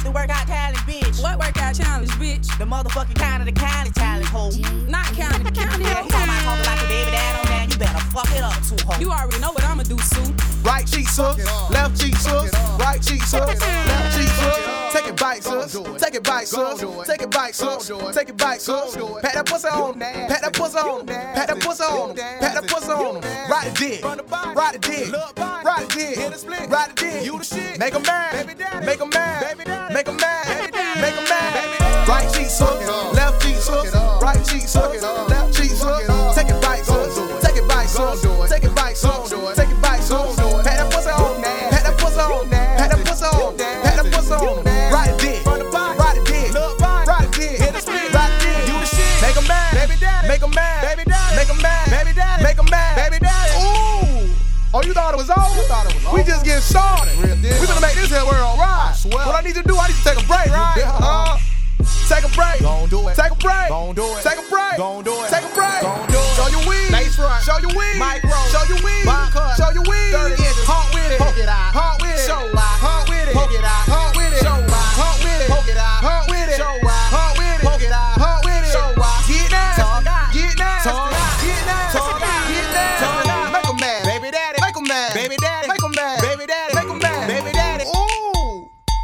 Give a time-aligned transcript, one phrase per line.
[0.00, 1.22] It's the workout challenge, bitch.
[1.22, 2.46] What workout challenge, bitch?
[2.56, 4.48] The motherfucking kind of the county challenge, ho.
[4.88, 5.84] Not county, the county.
[5.84, 7.68] Yeah, he talking about talking like a baby dad on that.
[7.70, 8.98] You better fuck it up, too, ho.
[8.98, 10.32] You already know what I'ma do, Sue.
[10.64, 11.36] Right cheek, sus.
[11.68, 12.50] Left cheek, sus.
[12.80, 13.44] Right cheek, sus.
[13.44, 14.92] Left cheek, sus.
[14.94, 15.72] Take it back, sus.
[16.00, 16.80] Take it back, sus.
[17.06, 17.86] Take it back, sus.
[18.14, 18.96] Take it back, sus.
[19.20, 19.98] Pat that pussy on.
[20.00, 21.06] Pat that pussy on.
[21.06, 22.14] Pat that pussy on.
[22.16, 23.20] Pat that pussy on.
[23.50, 24.02] Ride the dick.
[24.02, 25.12] Ride the dick.
[25.12, 26.70] Ride the dick.
[26.70, 27.24] Ride the dick.
[27.26, 27.78] You the shit.
[27.78, 28.46] Make 'em mad.
[28.86, 29.49] Make 'em mad.
[34.50, 35.02] Right cheek, sus.
[35.30, 36.34] Left cheek, sus.
[36.34, 37.14] Take it back, sus.
[37.40, 37.68] Take it.
[38.48, 39.30] Take it back, sus.
[39.54, 40.36] Take it back, sus.
[40.64, 41.40] Pat that pussy on.
[41.40, 42.48] Pat that pussy on.
[42.50, 43.56] Pat that pussy on.
[43.56, 44.64] Pat that pussy on.
[44.90, 45.46] Ride the dick.
[45.46, 45.94] Ride the dick.
[45.94, 46.50] Ride the dick.
[47.06, 47.60] Ride the dick.
[48.66, 49.22] You the shit.
[49.22, 49.70] Make 'em mad.
[49.74, 50.82] Baby daddy, make 'em mad.
[50.82, 51.90] Baby daddy, make 'em mad.
[51.90, 52.96] Baby daddy, make 'em mad.
[52.96, 53.52] Baby daddy.
[53.62, 54.34] Ooh.
[54.72, 56.14] Oh, you thought it was over?
[56.14, 57.16] We just getting started.
[57.18, 57.26] We
[57.66, 58.94] gonna make this here world right.
[59.10, 60.82] What I need to do, I need to take a break, right?
[61.02, 61.29] Oh,
[62.40, 62.60] Break.
[62.64, 63.14] Gon' do it.
[63.20, 63.68] Take a break.
[63.68, 64.24] Gon' do it.
[64.24, 64.76] Take a break.
[64.80, 65.28] Gon' do it.
[65.28, 65.80] Take a break.
[65.84, 66.36] Gon' do it.
[66.40, 66.88] Show your weed.
[66.88, 67.44] Lace front.
[67.44, 68.00] Show your weed.
[68.00, 68.32] Micro.
[68.48, 69.04] Show your weed.
[69.04, 69.60] Bob cut.
[69.60, 70.12] Show your weed.
[70.16, 70.64] 30 inches.
[70.64, 71.20] Hunt with it.
[71.20, 71.76] Poke it out.
[71.76, 72.24] Hunt with it.
[72.24, 72.80] Show out.
[72.80, 73.36] Hunt with it.
[73.36, 73.84] Poke it out.
[73.92, 74.40] Hunt with it.
[74.40, 74.72] Show out.
[74.96, 75.48] Hunt with it.
[75.52, 76.00] Poke it out.
[76.00, 76.56] Hunt with it.
[76.56, 77.12] Show out.
[77.12, 77.60] Hunt with it.
[77.60, 78.16] Poke it out.
[78.16, 78.72] Hunt with it.
[78.72, 79.20] Show out.
[79.28, 79.84] Get nasty.
[79.84, 80.32] Talk out.
[80.32, 80.88] Get nasty.
[80.88, 81.44] Talk out.
[81.44, 81.98] Get nasty.
[82.00, 82.42] Talk out.
[82.48, 83.52] Get nasty.
[83.52, 84.00] Make 'em mad.
[84.08, 84.58] Baby daddy.
[84.64, 85.12] Make 'em mad.
[85.12, 85.68] Baby daddy.
[85.68, 86.16] Make 'em mad.
[86.24, 86.69] Baby daddy.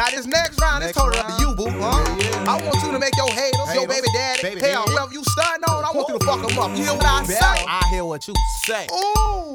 [0.00, 1.68] Now this next round, this Next totally up to you, boo.
[1.76, 2.48] Huh?
[2.48, 4.96] I want you to make your haters, your baby daddy, Baby hell, daddy.
[4.96, 6.70] whoever you starting on, I want you to fuck them up.
[6.72, 7.36] You hear what I say?
[7.68, 8.32] I hear what you
[8.64, 8.88] say.
[8.88, 9.52] Ooh.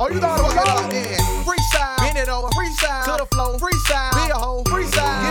[0.00, 1.16] Oh, you thought it was over then?
[1.40, 1.98] Freestyle.
[2.04, 2.48] Bend it over.
[2.48, 3.16] Freestyle.
[3.16, 3.56] To the flow.
[3.56, 4.12] Freestyle.
[4.12, 4.62] Be a hoe.
[4.64, 5.27] Freestyle.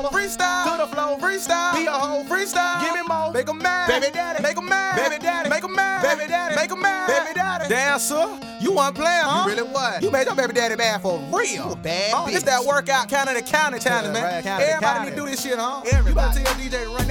[0.00, 0.08] Freestyle.
[0.08, 0.08] Bend it over.
[0.08, 0.64] Freestyle.
[0.64, 1.16] To the flow.
[1.18, 1.74] Freestyle.
[1.74, 2.24] Be a hoe.
[2.24, 2.80] Freestyle.
[2.84, 3.32] Give me more.
[3.32, 3.88] Make 'em mad.
[3.88, 4.42] Baby daddy.
[4.42, 4.96] Make 'em mad.
[4.96, 5.48] Baby daddy.
[5.48, 6.02] Make 'em mad.
[6.02, 6.56] Baby daddy.
[6.56, 7.06] Make 'em mad.
[7.08, 7.68] Baby daddy.
[7.68, 8.28] Damn, sir.
[8.60, 9.42] You wasn't playing, huh?
[9.48, 10.02] You really was.
[10.02, 11.42] You made your baby daddy mad for real.
[11.66, 12.44] You a bad Oh, bitch.
[12.44, 14.22] that workout county to county challenge, man.
[14.22, 15.04] right, counter Everybody counter.
[15.10, 15.80] need to do this shit, huh?
[15.90, 16.08] Everybody.
[16.38, 17.01] You better tell your DJ to run.